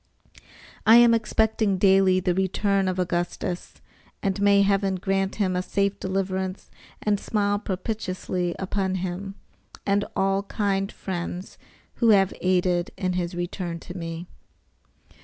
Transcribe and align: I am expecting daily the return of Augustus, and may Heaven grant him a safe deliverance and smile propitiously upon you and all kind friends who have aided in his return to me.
I 0.83 0.95
am 0.95 1.13
expecting 1.13 1.77
daily 1.77 2.19
the 2.19 2.33
return 2.33 2.87
of 2.87 2.97
Augustus, 2.97 3.75
and 4.23 4.41
may 4.41 4.63
Heaven 4.63 4.95
grant 4.95 5.35
him 5.35 5.55
a 5.55 5.61
safe 5.61 5.99
deliverance 5.99 6.71
and 7.03 7.19
smile 7.19 7.59
propitiously 7.59 8.55
upon 8.57 8.95
you 8.95 9.35
and 9.85 10.03
all 10.15 10.41
kind 10.41 10.91
friends 10.91 11.59
who 11.97 12.09
have 12.09 12.33
aided 12.41 12.89
in 12.97 13.13
his 13.13 13.35
return 13.35 13.79
to 13.81 13.93
me. 13.95 14.25